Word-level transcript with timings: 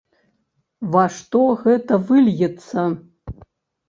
Ва 0.95 1.03
што 1.17 1.41
гэта 1.65 1.99
выльецца? 2.07 2.87